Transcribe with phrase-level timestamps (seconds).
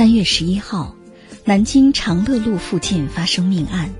[0.00, 0.96] 三月十一号，
[1.44, 3.92] 南京长乐路附近发生命案，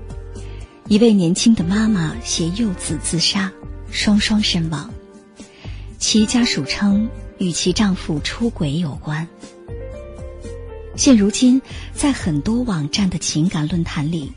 [0.87, 3.53] 一位年轻的妈妈携幼子自杀，
[3.91, 4.91] 双双身亡。
[5.99, 9.27] 其家属称与其丈夫出轨有关。
[10.95, 11.61] 现如今，
[11.93, 14.31] 在很多网站的情感论坛里，“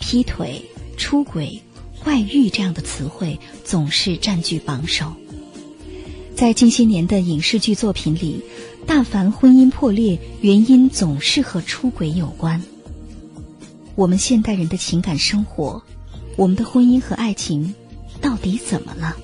[0.00, 1.60] 劈腿”“出轨
[2.06, 5.12] ”“外遇”这样的词汇总是占据榜首。
[6.34, 8.42] 在近些年的影视剧作品里。
[8.86, 12.62] 大凡婚姻破裂，原因总是和出轨有关。
[13.94, 15.82] 我们现代人的情感生活，
[16.36, 17.74] 我们的婚姻和爱情，
[18.20, 19.16] 到底怎么了？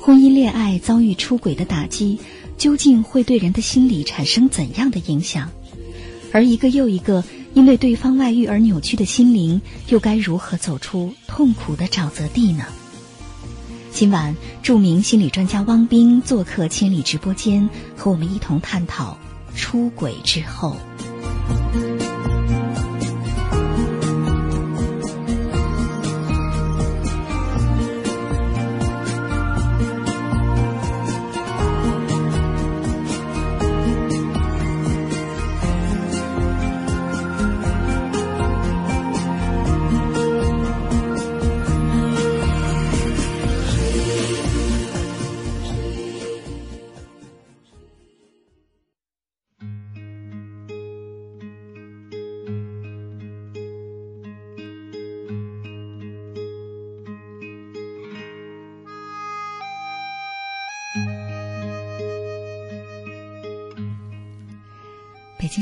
[0.00, 2.18] 婚姻恋爱遭遇出轨的打击，
[2.58, 5.50] 究竟会对人的心理产生怎样的影响？
[6.32, 7.22] 而一个又一个
[7.54, 12.64] 因为对方外遇而扭曲的心灵，又该如何走出痛苦的沼泽地呢？
[13.94, 19.16] 今晚，著名心理专家汪斌做客千里直播间，和我们一同探讨
[19.54, 20.76] 出轨之后。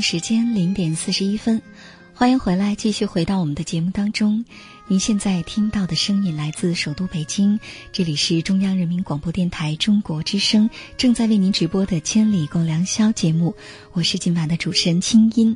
[0.03, 1.61] 时间零点四十一分，
[2.13, 4.43] 欢迎回来，继续回到我们的节目当中。
[4.85, 7.57] 您现在听到的声音来自首都北京，
[7.93, 13.55] 这里是中央人民广播电台中国之声正在为您直播的《千里共良宵》节目，
[13.93, 15.55] 我是今晚的主持人清音。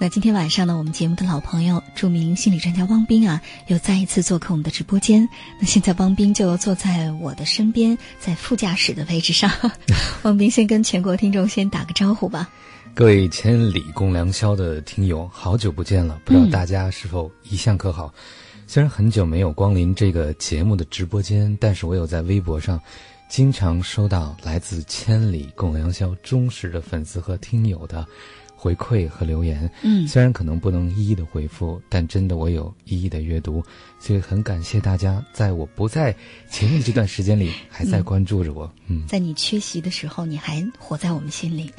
[0.00, 5.28] 那今天晚上呢，我们节目的老朋友、著名心理专家汪斌啊，又再一次做客我们的直播间。
[5.60, 9.48] 那现在汪斌就坐在我的身边，在副驾驶的位置上。
[10.24, 12.50] 汪斌先跟全国听众先打个招呼吧。
[12.94, 18.12] 各位千里共良宵的听友，好久不见了，不知道大家是否一向可好？
[18.66, 22.78] 虽然很久没有光临这个节目的直播间，但是我有在微博上
[23.28, 28.06] 经常收到来自千里共良宵忠实的粉丝和听友的。
[28.60, 33.64] 回馈和留言，嗯，虽然可能不能一一的回复，但真的我有一一的阅读，
[33.98, 36.14] 所以很感谢大家，在我不在
[36.50, 38.70] 前面这段时间里还在关注着我。
[38.86, 41.72] 嗯，在你缺席的时候，你还活在我们心里。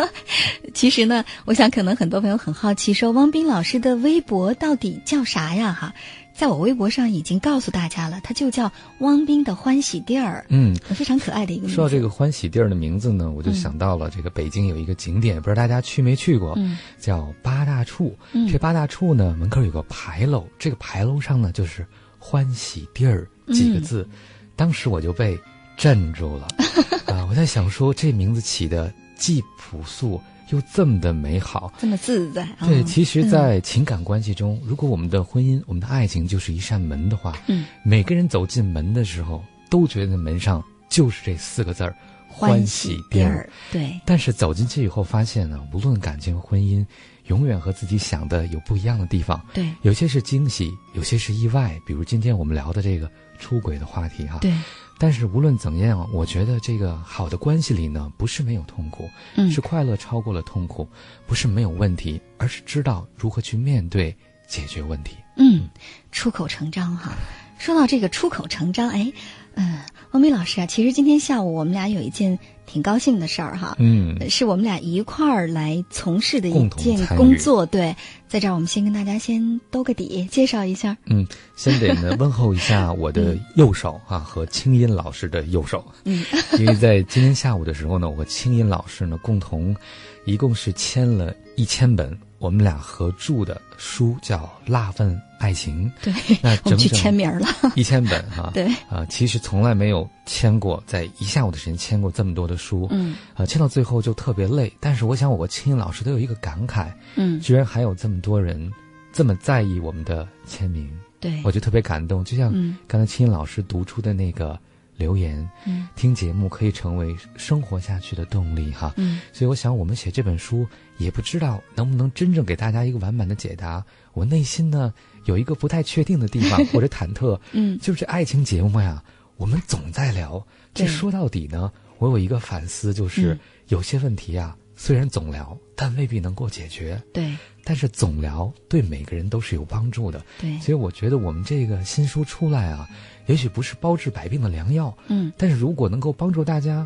[0.74, 5.72] 其实呢，我想可能很多朋友很好奇，说汪斌老师的微博到底叫啥呀？
[5.72, 5.94] 哈。
[6.34, 11.74] 在我微博上已经告诉大家了，它就叫汪冰的欢喜地儿，嗯，非常可爱的一个名字。
[11.74, 16.58] 说到这个欢喜地儿的名字呢，我就想到了这个北京有一个景点，不知道大家去没去过，
[16.98, 18.16] 叫八大处。
[18.50, 21.86] 这八大处呢，门口有个牌楼，这个牌楼上呢就是
[22.18, 24.08] “欢喜地儿”几个字，
[24.56, 25.38] 当时我就被
[25.76, 26.48] 镇住了
[27.12, 27.26] 啊！
[27.28, 30.20] 我在想说，这名字起的既朴素。
[30.52, 32.46] 又这么的美好，这么自在。
[32.60, 41.96] 对，其实，在情感关系中，如果我们的婚姻、我们的爱情就是一扇门的话，嗯，每个人走进门的时候，都觉得门上就是这四个字儿
[42.28, 43.48] “欢喜地儿”。
[43.72, 43.98] 对。
[44.04, 46.84] 但是走进去以后，发现呢，无论感情、婚姻，
[47.28, 49.40] 永远和自己想的有不一样的地方。
[49.54, 49.66] 对。
[49.80, 51.80] 有些是惊喜，有些是意外。
[51.86, 54.38] 比如今天我们聊的这个出轨的话题，哈。
[54.40, 54.52] 对。
[54.98, 60.88] 但是无论怎样，我觉得这个好的关系里呢，不是没有痛苦，嗯，是快乐超过了痛苦，
[61.26, 64.16] 不是没有问题，而是知道如何去面对、
[64.46, 65.16] 解决问题。
[65.36, 65.68] 嗯，
[66.12, 67.12] 出口成章哈。
[67.58, 69.12] 说到这个出口成章，哎，
[69.54, 69.78] 嗯，
[70.10, 72.38] 王斌老师啊，其实今天下午我们俩有一件。
[72.64, 77.66] 挺高兴的事儿哈，嗯，是我们俩一块儿来从事的一件工作。
[77.66, 77.94] 对，
[78.28, 80.96] 在这儿我们先跟大家先兜个底，介绍一下。
[81.04, 85.84] 嗯，先得呢问候一下我的右手啊和清音老师的右手。
[86.04, 86.24] 嗯，
[86.58, 89.76] 因为在今天下午的时候呢，我和清音老师呢共同，
[90.24, 96.12] 一共是签了一千本我们俩合著的书叫《辣份爱情》，对，
[96.42, 97.46] 那整整去签名了，
[97.76, 98.50] 一千本哈。
[98.52, 104.72] 对，啊，其实从来没有签过，在一下午的时间签过这么多的书，嗯，啊，签到最后就特别累。
[104.80, 108.72] 但是我想，我和青音老师都有一个感慨，嗯，居然还有这么多人
[109.12, 110.90] 这么在意我们的签名，
[111.20, 112.24] 对，我就特别感动。
[112.24, 112.52] 就像
[112.88, 114.58] 刚才青音老师读出的那个。
[114.96, 120.66] 留言，嗯，听节目可以成为生活下去的动力，哈，嗯，所以我想，我们写这本书
[120.98, 123.84] 也不知道能不能真正给大家一个完满的解答。
[124.12, 124.92] 我内心呢
[125.24, 129.02] 有一个不太确定的地方 或者忐忑，嗯，就是爱情节目呀，
[129.36, 133.38] 我们总在聊，这说到底呢，我有一个反思，就是
[133.68, 142.88] 有些问题啊，虽然总聊，但未必能够解决，对，但是总聊对每个人都是有帮助的，对，所以我觉得我们这个新书出来啊。
[143.26, 146.84] 也许不是包治百病的良药，嗯，但是如果能够帮助大家，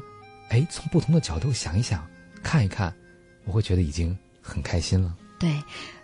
[0.51, 2.07] 哎，从不同的角度想一想，
[2.43, 2.95] 看一看，
[3.45, 5.17] 我会觉得已经很开心了。
[5.39, 5.51] 对，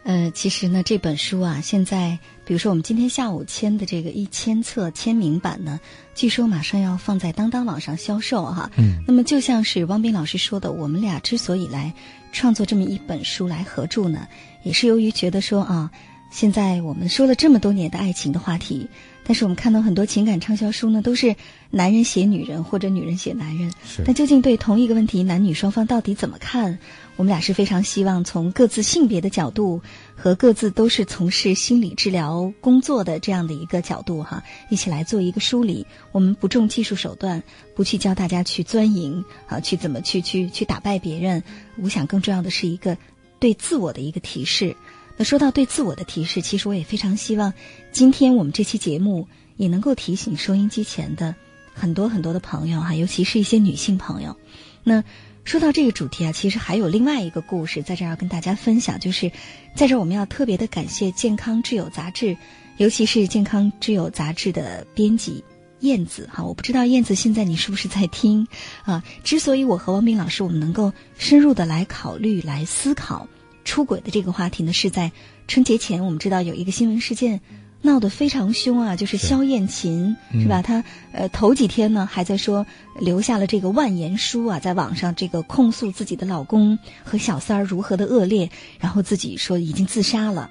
[0.04, 5.78] 呃，其实呢，这本书啊，现在比如说我们今天下午签的这个一千册签名版呢，
[6.14, 8.70] 据说马上要放在当当网上销售哈。
[8.76, 11.94] 嗯，那么就像是汪斌老师说的，我们俩之所以来
[12.32, 14.26] 创作这么一本书来合著呢，
[14.64, 15.88] 也是由于觉得说啊，
[16.32, 18.88] 现在我们说了这么多年的爱情的话题。
[19.25, 21.37] 但是我们看到很多情感畅销书呢，都是
[21.70, 23.72] 男人写女人或者女人写男人。
[23.87, 24.02] 是。
[24.05, 26.76] 但究竟对同一个问题，男女双方到底怎么看？
[27.16, 29.82] 我们俩是非常希望从各自性别的角度
[30.16, 35.86] 和各自都是从事心理治疗工作的这样的一个角度哈，一起来做一个梳理。
[36.10, 37.42] 我们不重技术手段，
[37.76, 41.44] 不去教大家去钻营啊，去怎么去去去打败别人。
[41.76, 42.96] 我想更重要的是一个
[43.38, 44.74] 对自我的一个提示。
[45.18, 47.52] 那说到对自我的提示，其实我也非常希望，
[47.92, 51.36] 今天我们这期节目也能够提醒收音机前的
[51.74, 54.36] 很多很多的朋友哈，尤其是一些女性朋友。
[54.82, 55.04] 那
[55.44, 59.30] 说到这个主题啊，其实还有另外一个故事在这儿要跟大家分享，就是
[59.74, 62.36] 在这儿我们要特别的感谢《健康之友》杂志，
[62.76, 65.44] 尤其是《健康之友》杂志的编辑
[65.80, 66.44] 燕子哈。
[66.44, 68.46] 我不知道燕子现在你是不是在听
[68.84, 69.02] 啊？
[69.24, 73.28] 之所以我和王斌老师我们能够深入的来考虑、来思考。
[73.64, 75.12] 出轨的这个话题呢，是在
[75.46, 77.40] 春节前，我们知道有一个新闻事件
[77.82, 80.62] 闹得非常凶啊，就是肖艳琴是吧？
[80.62, 82.64] 她呃头几天呢还在说
[82.99, 88.49] 留下了这个万言书啊，在网上这个控诉自己的老公和小三儿如何的恶劣，
[88.79, 90.49] 然后自己说已经自杀了。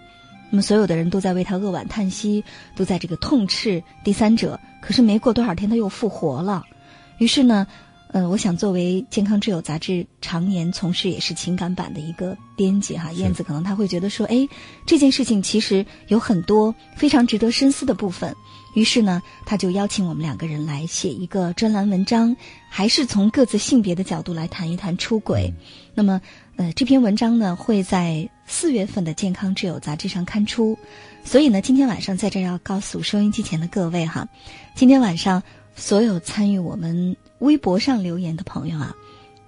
[0.50, 2.44] 那么所有的人都在为她扼腕叹息，
[2.76, 4.60] 都在这个痛斥第三者。
[4.82, 6.66] 可是没过多少天她又复活了，
[7.18, 7.66] 于是呢。
[8.14, 14.50] 嗯，我想作为《健康之友》杂志常年从事也是情感版的一个编辑哈，燕子可能他会觉得说，哎，
[14.86, 18.36] 这件事情其实有很多非常值得深思的部分。
[18.74, 22.36] 于是呢，他就邀请我们两个人来写一个专栏文章，
[22.70, 25.54] 还是从各自性别的角度来谈一谈出轨。
[25.94, 26.20] 那么，
[26.58, 30.78] 呃，这篇文章呢会在四月份的《健康之友》杂志上刊出。
[31.24, 34.28] 所以呢，今天晚上在这要告诉收音机前的各位哈，
[34.76, 35.44] 今天晚上
[35.78, 37.16] 所有参与我们。
[37.42, 38.96] 微博上留言的朋友啊，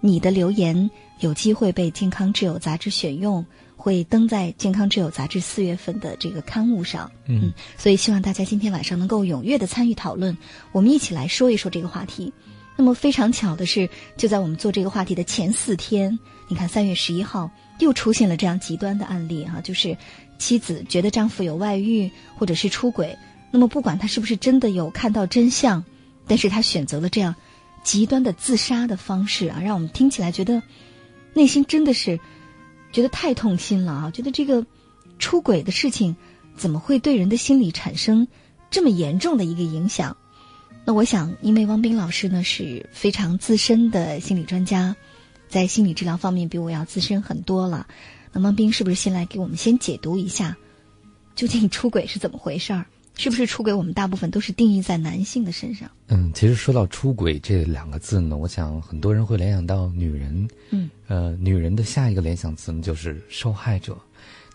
[0.01, 3.45] 你的留言有机会被《健康之友》杂志选用，
[3.77, 7.11] 会登在《健康之友》杂志四月份的这个刊物上。
[7.27, 10.35] 嗯，所以希望大家今天晚上能够踊跃的参与讨论，
[10.71, 12.33] 我们一起来说一说这个话题。
[12.75, 13.87] 那么非常巧的是，
[14.17, 16.17] 就在我们做这个话题的前四天，
[16.47, 19.95] 你看三月十一号又出现了这样极端的案例哈，就是
[20.39, 23.15] 妻子觉得丈夫有外遇或者是出轨，
[23.51, 25.85] 那么不管他是不是真的有看到真相，
[26.25, 27.35] 但是他选择了这样。
[27.83, 30.63] 极端的自杀的方式啊，让我们听起来觉得
[31.33, 32.19] 内心真的是
[32.91, 34.11] 觉得太痛心了啊！
[34.11, 34.65] 觉得这个
[35.19, 36.15] 出轨的事情
[36.55, 38.27] 怎么会对人的心理产生
[38.71, 40.15] 这么严重的一个影响？
[40.85, 44.95] 那我想，因为汪斌老师呢是非常资深的心理专家，
[45.49, 47.87] 在心理治疗方面比我要资深很多了。
[48.31, 50.57] 那汪斌是不是先来给我们先解读一下，
[51.35, 52.85] 究竟出轨是怎么回事儿？
[53.15, 53.71] 是不是出轨？
[53.73, 55.89] 我们大部分都是定义在男性的身上。
[56.07, 60.47] 嗯，其实说到出轨这两个字呢，我想很多人会联想到女人。
[60.71, 63.97] 嗯，呃，女人的下一个联想词呢就是受害者。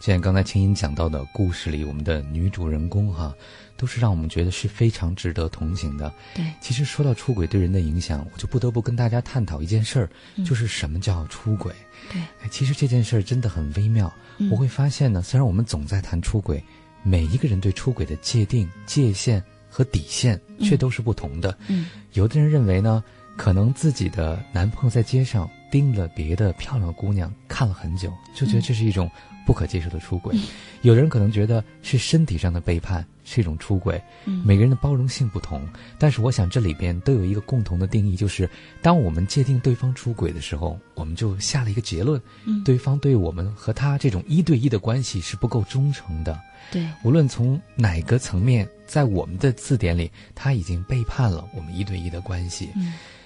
[0.01, 3.35] 就像刚才青音讲到的故事里，我们的女主人公哈，
[3.77, 6.13] 都是让我们觉得是非常值得同情的。
[6.35, 10.11] 对，其实说到出轨对人的影响，我就不得不跟大家探讨一件事儿，
[10.45, 11.73] 就是什么叫出轨。
[12.13, 14.13] 对，其实这件事儿真的很微妙。
[14.51, 16.63] 我会发现呢，虽然我们总在谈出轨。
[17.09, 21.57] 每一个人对出轨的界定、界限和底线却都是不同的。
[21.69, 23.03] 嗯，有的人认为呢，
[23.35, 29.11] 可能自己的男朋友在街上盯了别的漂亮姑娘看了很久，就觉得这是一种
[29.49, 30.37] 不可接受的出轨，
[30.83, 33.99] 有的人可能觉得是身体上的背叛是一种出轨。
[34.45, 35.67] 每个人的包容性不同，
[35.99, 38.47] 但是我想这里边都有一个共同的定义，就是
[38.83, 42.21] 当我们界定对方出轨的时候，我们就下了一个结论：
[42.63, 46.39] 对方对我们和他这种一对一的关系是不够忠诚的。
[46.71, 52.69] 对，无论从哪个层面，在我们的字典里，他已经背叛了我们一对一的关系。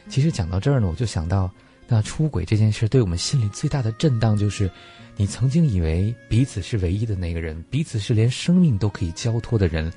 [0.08, 1.50] 其实讲到这儿呢，我就想到，
[1.88, 4.70] 那出轨这件事对我们心里最大的震荡就是。
[5.22, 9.88] 你曾经以为彼此是唯一的那个人，彼此是连生命都可以交托的人，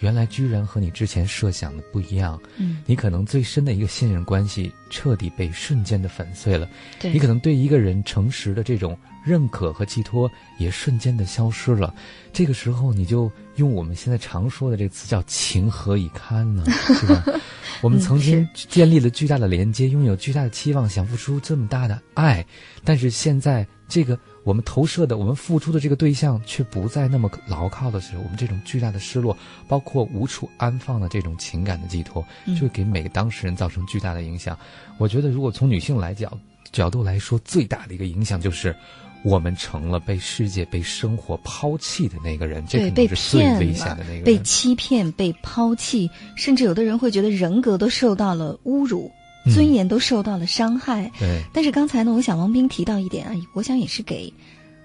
[0.00, 2.38] 原来居然和你之前设想的不一样。
[2.58, 6.68] 嗯，你可能最深的一个信任关系彻底被瞬间的粉碎了。
[7.00, 11.94] 对，你可能对一个人诚实的这种认可和寄托也瞬间的消失了。
[12.30, 16.62] 这个时候，你就用我们现在常说的这个词叫“情何以堪”呢？
[16.68, 17.24] 是吧？
[17.80, 22.44] 我们曾经建立了巨大的连接，拥有巨大的期望，想付出这么大的爱，
[22.84, 24.18] 但是现在这个。
[24.44, 29.34] 我们投射的、我们付出的这个对象却不再那么牢靠的时候，我们这种巨大的失落，
[29.66, 34.54] 包括无处安放的这种情感的寄托，就会给每个当事人造成巨大的影响。
[34.98, 36.30] 我觉得，如果从女性来讲
[36.70, 38.76] 角度来说，最大的一个影响就是，
[39.24, 44.24] 我们成了被世界、被生活抛弃的那个人，这被是最危险的那个人。
[44.24, 49.10] 被欺骗、被抛弃，甚至有的人会觉得人格都受到了侮辱。
[49.52, 51.10] 尊严都受到了伤害。
[51.18, 54.32] 对，但是刚才呢，我想王斌提到一点啊，我想也是给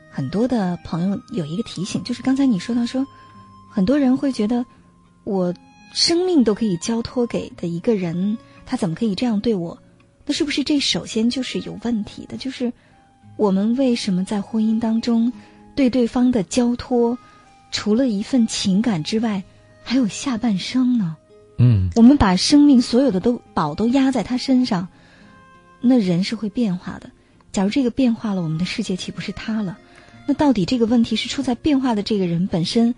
[0.10, 3.06] 很多的朋友有一个提醒，就是刚才你说到说，
[3.70, 4.66] 很多人会觉得
[5.24, 5.54] 我
[5.94, 9.78] 生命都可以交托给的一个人，他怎么可以这样对我？
[10.26, 12.38] 那是不是这首先就是有问题的？
[12.38, 12.72] 就是
[13.38, 15.32] 我们为什么在婚姻当中
[15.76, 17.18] 对对方的交托，
[17.72, 19.42] 除了一份情感之外，
[19.84, 21.16] 还有下半生呢？
[21.60, 24.88] 嗯，我们把生命所有的都宝都压在他身上，
[25.82, 27.12] 那人是会变化的。
[27.52, 29.78] 假如这个变化了，我们的世界岂不是塌了？
[30.26, 32.96] 那到底这个问题是出在变化的这个人本身，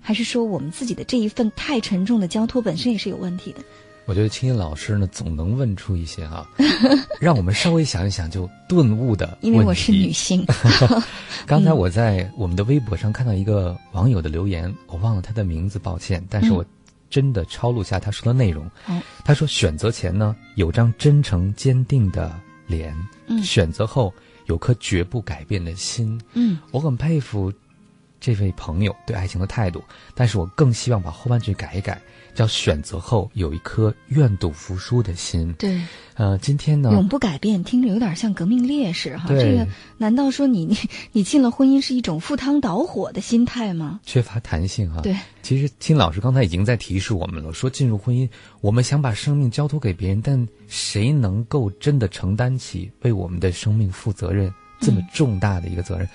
[0.00, 3.58] 还是说我们自己的这一份太沉重的交托本身也是有问题的？
[4.06, 6.46] 我觉得青音老师呢，总能问出一些哈，
[7.18, 9.36] 让我们稍微想一想就顿悟的。
[9.40, 10.46] 因为我是女性。
[11.46, 16.64] 刚才我在我们的微博上看到一个网友的留言，我忘了他的名字，抱歉，但是我。
[17.14, 18.68] 真的抄录下他说的内容。
[19.24, 22.34] 他说：“选择前呢，有张真诚坚定的
[22.66, 22.92] 脸；
[23.40, 24.12] 选择后，
[24.46, 27.52] 有颗绝不改变的心。”嗯，我很佩服
[28.24, 32.00] 这位朋友对爱情的态度，但是我更希望把后半句改一改。
[32.34, 35.52] 叫选择后有一颗愿赌服输的心。
[35.56, 35.80] 对，
[36.14, 39.26] 呃，今天呢，永不改变，听着有点像革命烈士哈。
[39.28, 40.76] 这个难道说你你
[41.12, 44.00] 你进了婚姻是一种赴汤蹈火的心态吗？
[44.02, 45.00] 缺乏弹性哈。
[45.02, 48.28] 对，其实金老师刚才已经在提示我们了，说进入婚姻，
[48.60, 56.08] 我们想把生命交托给别人，但谁能够真的承担起为我们的生命负责任这么重大的一个责任？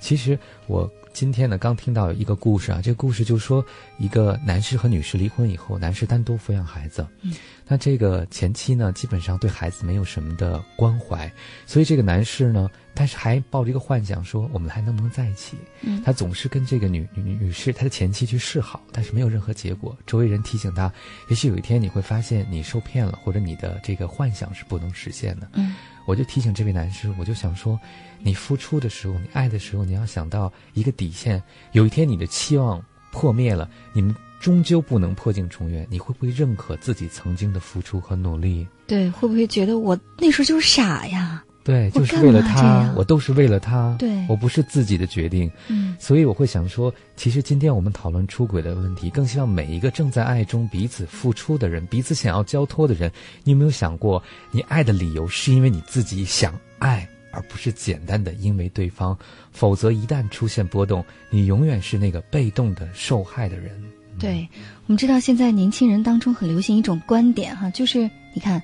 [0.00, 0.90] 其实我。
[1.12, 3.64] 今天呢，刚听到一个故事啊，这个故事就说
[3.98, 7.34] 一个男士和女士离婚以后，男士单独抚养孩子，嗯，
[7.68, 11.30] 那这个前妻呢，基本上对孩子没有什么的关怀，
[11.66, 15.56] 所以这个男士呢，但是还抱着一个幻想，说我们还能不能在一起？
[15.80, 19.96] 嗯，他总是跟这个女女女士，他的前妻去示好，但是没有任何结果。
[20.06, 20.92] 周围人提醒他，
[21.28, 25.48] 也许有一天你会发现你受骗了，或者你的这个幻想是不能实现的。
[25.54, 25.74] 嗯。
[26.04, 27.78] 我就提醒这位男士，我就想说，
[28.18, 31.40] 你付出的时候，你爱的时候，你要想到一个底线。
[31.70, 35.86] 有一天你的期望破灭了，你们终究不能破镜重圆。
[35.88, 38.66] 你会不会认可自己曾经的付出和努力？
[38.84, 41.44] 对，会不会觉得我那时候就是傻呀？
[41.64, 43.94] 对，就是为了他，我都是为了他。
[43.96, 45.48] 对，我不是自己的决定。
[45.68, 53.08] 嗯，所以我会想说，其实今天我们讨论出轨的问题，更希望每一个正在爱中彼此付出的人，彼此想要交托的人，
[53.44, 59.16] 你有没有想过，你爱的理由是因为你自己想爱，而不是简单的因为对方？
[59.52, 63.70] 否则一旦出现波动，你永远是那个被动的受害的人。
[64.18, 64.48] 对，
[64.86, 68.60] 我们知道现在年轻人当中很流行一种观点哈，就是你看。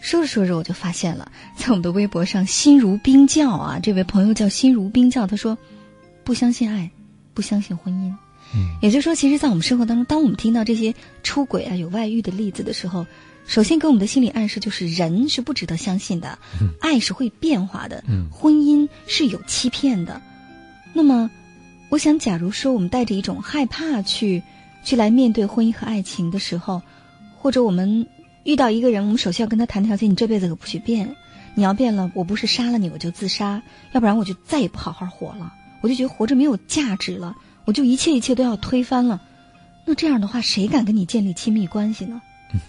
[0.00, 5.56] 说着说着，我就发现了， 在我们的微博上，心如冰窖啊，这位朋友叫心如冰窖，他说，
[6.24, 6.90] 不相信爱，
[7.34, 8.12] 不相信婚姻。
[8.54, 13.06] 嗯，也就是说，其实，在我们生活当中，当我们听到这些出轨啊、有外遇的例子的时候，
[13.46, 16.38] 首先给我们的心理暗示就是，人是不值得相信的，
[16.80, 18.02] 爱是会变化的，
[18.32, 20.20] 婚姻是有欺骗的。
[20.94, 21.30] 那么，
[21.90, 24.42] 我想，假如说我们带着一种害怕去，
[24.82, 26.80] 去来面对婚姻和爱情的时候，
[27.36, 28.06] 或者我们。
[28.44, 31.14] 遇到一个人，我们首先要跟他谈条件，你这辈子可不许变。
[31.56, 33.60] 你要变了，我不是杀了你，我就自杀；
[33.92, 39.20] 要不然我就再也不好好活了，我就觉得活着没有价值了，我就一切一切都要推翻了。
[39.84, 42.22] 那这样的话，谁敢跟你建立亲密关系呢？
[42.54, 42.60] 嗯，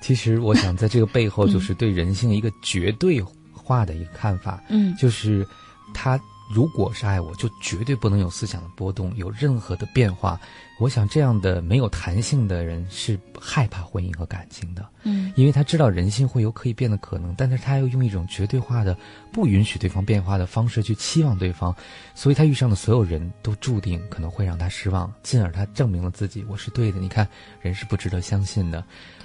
[0.00, 3.20] 其实我想，在这个背后， 就是对人性一个绝对
[3.52, 4.62] 化的一个看法。
[4.70, 5.46] 嗯，就是
[5.92, 6.18] 他
[6.52, 10.38] 如果是爱我，就绝对不能有思想的波动，有任何的变化。
[10.78, 18.96] 我想这样的没有弹性的人是害怕婚姻和感情的，嗯，因为他知道人性会有可以变的可能，但是他又用一种绝对化的、
[19.32, 21.74] 不允许对方变化的方式去期望对方，
[22.14, 26.98] 所以他遇上的所有人都注定可能会让他失望，进而他证明了自己我是对的。
[26.98, 27.28] 你看，
[27.60, 28.84] 人是不值得相信的。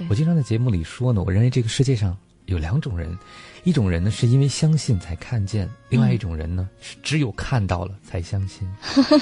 [0.09, 2.15] 我经常在节目里说呢，我认为这个世界上
[2.47, 3.15] 有两种人。
[3.63, 8.65] 一种人呢，是因为相信才看见；另外一种人呢，是只有看到了才相信。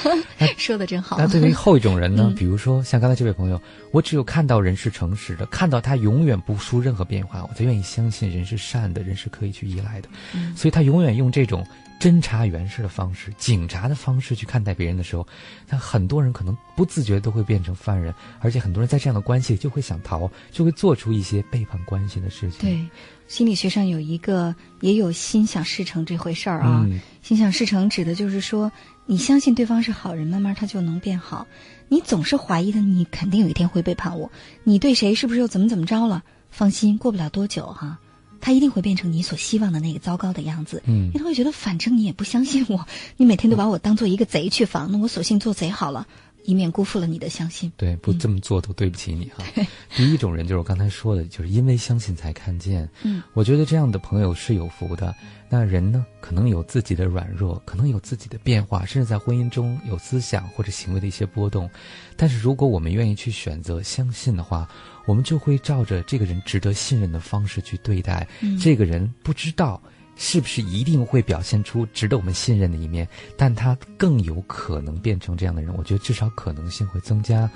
[0.55, 1.17] 说的真好。
[1.17, 2.31] 那对于后一种人呢？
[2.37, 3.59] 比如说像刚才这位朋友，
[3.91, 10.09] 我只有看到人是诚实的，看到他永远不输任何变化，我才愿意相信人是善的，人是可以去依赖的。
[10.55, 11.65] 所以他永远用这种。
[11.99, 15.25] 侦查员式的方式，警察的方式去看待别人的时候，
[15.69, 22.59] 那很多人可能不自觉都会变成犯人，而且很多人在这样的关系里就会想逃，就会做出一些背叛关系的事情。
[22.59, 22.87] 对，
[23.27, 26.85] 心理学上有一个也有心想事成这回事儿啊。
[27.21, 28.71] 心想事成指的就是说，
[29.05, 31.47] 你相信对方是好人，慢慢他就能变好；
[31.87, 34.29] 你总是怀疑的，你肯定有一天会背叛我。
[34.63, 36.23] 你对谁是不是又怎么怎么着了？
[36.51, 37.99] 放心，过不了多久哈。
[38.45, 42.85] 他一定会变成你所希望的那个糟糕的样子，嗯，因为他会觉得反正你也不相信我，
[43.17, 46.05] 你每天都把我当做一个贼去防，那我索性做贼好了。
[46.45, 47.71] 以免辜负了你的相信。
[47.75, 49.43] 对，不这么做都对不起你哈。
[49.95, 52.87] 第一种人就是我刚才说的，就是因为相信才看见。
[53.03, 55.13] 嗯，我觉得这样的朋友是有福的。
[55.49, 61.69] 那人呢，可能有自己的软弱，可能有自己的变化，甚至在婚姻中有思想或者行为的一些波动。
[62.17, 64.67] 但是如果我们愿意去选择相信的话，
[65.05, 68.27] 我们就会照着这个人值得信任的方式去对待。
[68.61, 69.81] 这个人不知道。
[70.15, 73.07] 是不是一定会表现出值得我们信任的一面？
[73.37, 75.75] 但他更有可能变成这样的人。
[75.75, 77.49] 我觉得至少可能性会增加。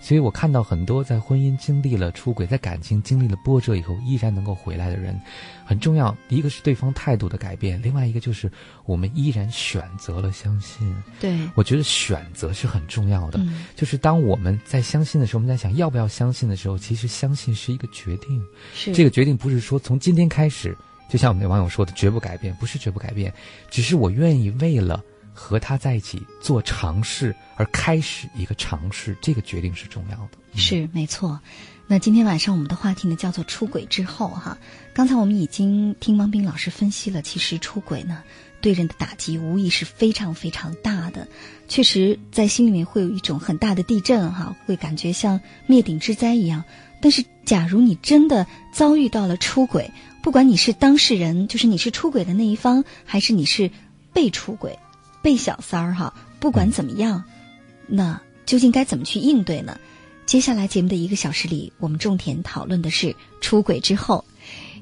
[0.00, 5.18] 所以我看到很多在婚姻经历了出轨，在感情经历了波折以后，依然能够回来的人，
[5.64, 6.16] 很重要。
[6.28, 8.50] 一个是对方态度的改变，另外一个就是
[8.84, 10.94] 我们依然选择了相信。
[11.18, 13.40] 对，我觉得选择是很重要的。
[13.74, 18.40] 就是当我们在相信的时候，我们在想要不要相信的时候，其实相信是一个决定。
[18.74, 20.76] 是这个决定不是说从今天开始。
[21.08, 23.32] 就像我们那网友说的，绝不改变，不是绝不改变，
[23.70, 30.38] 只是我愿意为了和他在一起做尝试而开始一个尝试，这个决定是重要的。
[30.54, 31.40] 是没错。
[31.86, 34.58] 那今天晚上我们的话题呢，叫做出轨之后哈。
[34.92, 38.24] 刚才我们已经听汪斌老师分析了，其实出轨呢，
[38.60, 41.28] 对人的打击无疑是非常非常大的，
[41.68, 46.64] 确实在心里面会有一种很大的地震哈，会感觉像灭顶之灾一样。
[47.00, 49.88] 但是，假如你真的遭遇到了出轨，
[50.26, 53.70] 不管你是当事人，就是你是出轨的那一方，还是你是
[54.12, 54.76] 被出轨、
[55.22, 57.22] 被小三儿哈，不管怎么样，
[57.86, 59.78] 那究竟该怎么去应对呢？
[60.26, 64.24] 接下来节目的一个小时里，我们重点讨论的是出轨之后，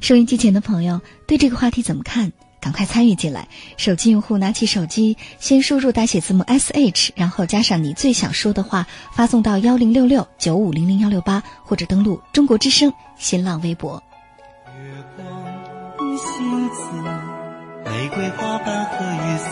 [0.00, 2.32] 收音机前的朋友对这个话题怎么看？
[2.58, 3.46] 赶快参与进来！
[3.76, 14.02] 手机用户拿起手机，先输入大写字母 S H，然后加上你最想说的话，发送到幺零六六九五零零幺六八，或者登录中国之声新浪微博。
[16.14, 16.80] 月光的星子，
[17.84, 19.48] 玫瑰花瓣和雨丝，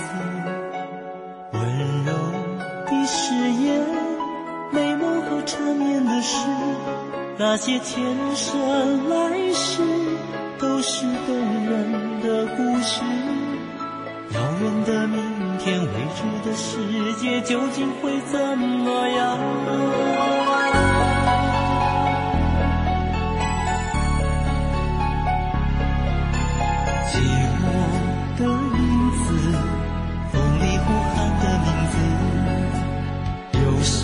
[1.53, 2.13] 温柔
[2.87, 3.85] 的誓言，
[4.71, 6.47] 美梦和缠绵的诗，
[7.37, 8.05] 那些前
[8.37, 9.83] 生来世。
[10.61, 11.35] 都是动
[11.67, 13.01] 人的故事。
[14.33, 19.37] 遥远的明天，未知的世界，究竟会怎么样？
[27.13, 27.65] 寂寞
[28.39, 28.81] 的影
[29.13, 29.21] 子，
[30.33, 31.95] 风里呼喊的名字，
[33.59, 34.01] 忧伤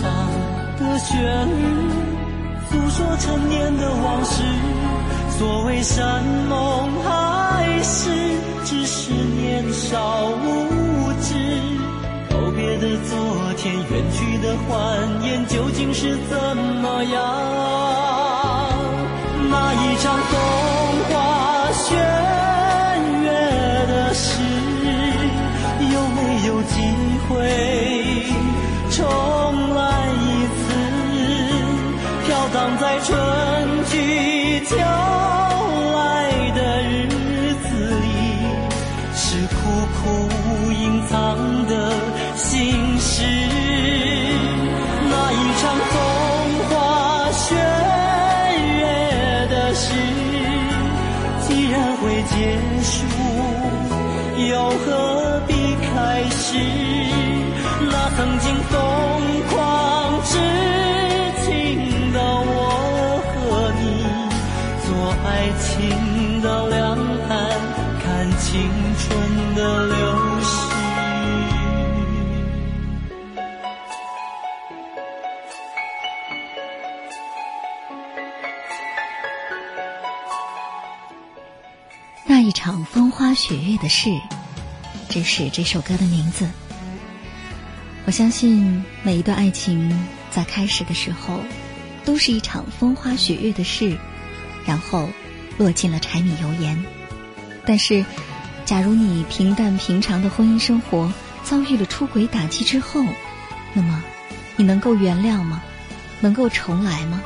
[0.77, 1.09] 的旋
[1.49, 1.59] 律，
[2.69, 4.43] 诉说陈年的往事。
[5.39, 8.11] 所谓山盟海誓，
[8.63, 11.33] 只是年少无知。
[12.29, 13.17] 告别的昨
[13.57, 14.69] 天，远去的欢
[15.23, 17.17] 颜，究竟是怎么样？
[19.49, 20.37] 那一场风
[21.09, 21.13] 花
[65.31, 66.97] 爱情到两
[67.29, 67.49] 岸
[68.01, 68.59] 看青
[68.97, 70.69] 春的流星
[82.25, 84.09] 那一场风花雪月的事
[85.09, 86.47] 这是这首歌的名字。
[88.05, 91.39] 我相信每一段爱情在开始的时候
[92.03, 93.95] 都是一场风花雪月的事
[94.69, 95.09] 然后
[95.57, 96.79] 落进了柴米油盐。
[97.65, 98.05] 但是，
[98.65, 101.11] 假如你平淡平常的婚姻生活
[101.43, 103.03] 遭遇了出轨打击之后，
[103.73, 104.03] 那么
[104.55, 105.63] 你能够原谅吗？
[106.21, 107.19] 能够重来吗？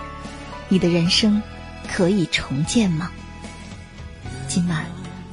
[0.69, 1.43] 你的人生
[1.91, 3.11] 可以重建吗？
[4.47, 4.85] 今晚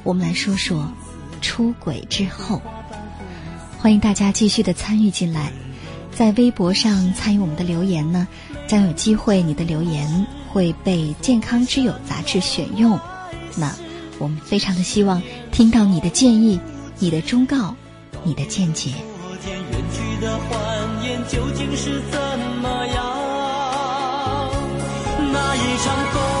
[0.03, 0.91] 我们来说说
[1.39, 2.61] 出轨之后。
[3.79, 5.49] 欢迎大家继续的参与进来，
[6.11, 8.27] 在微博上参与我们的留言呢，
[8.67, 12.99] 将有机会你的留言会被《健康之友》杂志选用。
[13.55, 13.73] 那
[14.19, 16.59] 我们非常的希望听到你的建议、
[16.99, 17.75] 你的忠告、
[18.23, 18.91] 你的见解。
[25.33, 26.40] 那一场风